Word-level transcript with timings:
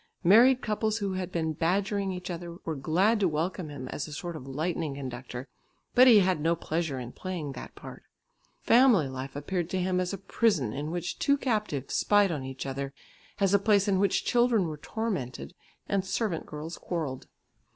Married 0.23 0.63
couples 0.63 0.97
who 0.97 1.13
had 1.13 1.31
been 1.31 1.53
badgering 1.53 2.11
each 2.11 2.31
other, 2.31 2.57
were 2.65 2.73
glad 2.75 3.19
to 3.19 3.27
welcome 3.27 3.69
him 3.69 3.87
as 3.89 4.07
a 4.07 4.11
sort 4.11 4.35
of 4.35 4.47
lightning 4.47 4.95
conductor, 4.95 5.47
but 5.93 6.07
he 6.07 6.21
had 6.21 6.41
no 6.41 6.55
pleasure 6.55 6.97
in 6.99 7.11
playing 7.11 7.51
that 7.51 7.75
part. 7.75 8.01
Family 8.63 9.07
life 9.07 9.35
appeared 9.35 9.69
to 9.69 9.79
him 9.79 9.99
as 9.99 10.11
a 10.11 10.17
prison 10.17 10.73
in 10.73 10.89
which 10.89 11.19
two 11.19 11.37
captives 11.37 11.93
spied 11.93 12.31
on 12.31 12.43
each 12.43 12.65
other, 12.65 12.95
as 13.39 13.53
a 13.53 13.59
place 13.59 13.87
in 13.87 13.99
which 13.99 14.25
children 14.25 14.65
were 14.67 14.77
tormented, 14.77 15.53
and 15.87 16.03
servant 16.03 16.47
girls 16.47 16.79
quarrelled. 16.79 17.27